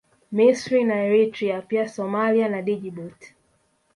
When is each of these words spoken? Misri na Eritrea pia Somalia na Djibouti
Misri 0.35 0.83
na 0.83 0.95
Eritrea 1.07 1.61
pia 1.61 1.89
Somalia 1.89 2.49
na 2.49 2.61
Djibouti 2.61 3.35